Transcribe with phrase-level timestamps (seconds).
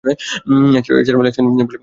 [0.03, 1.79] এছাড়াও, leg spin বোলিংয়ে দক্ষ ছিলেন।